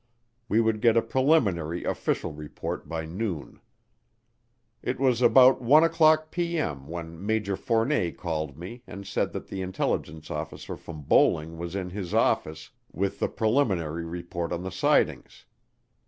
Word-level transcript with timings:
We 0.49 0.61
would 0.61 0.81
get 0.81 0.97
a 0.97 1.03
preliminary 1.03 1.83
official 1.83 2.33
report 2.33 2.89
by 2.89 3.05
noon. 3.05 3.61
It 4.81 4.99
was 4.99 5.21
about 5.21 5.61
1:00P.M. 5.61 6.87
when 6.87 7.23
Major 7.23 7.55
Fournet 7.55 8.17
called 8.17 8.57
me 8.57 8.81
and 8.87 9.05
said 9.05 9.31
that 9.33 9.49
the 9.49 9.61
intelligence 9.61 10.31
officer 10.31 10.75
from 10.75 11.03
Bolling 11.03 11.59
was 11.59 11.75
in 11.75 11.91
his 11.91 12.15
office 12.15 12.71
with 12.91 13.19
the 13.19 13.29
preliminary 13.29 14.03
report 14.03 14.51
on 14.51 14.63
the 14.63 14.71
sightings. 14.71 15.45